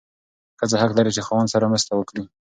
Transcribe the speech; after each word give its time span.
ښځه 0.59 0.75
حق 0.81 0.91
لري 0.97 1.11
چې 1.15 1.21
خاوند 1.27 1.51
سره 1.53 1.69
مرسته 1.71 1.91
وکړي. 1.95 2.23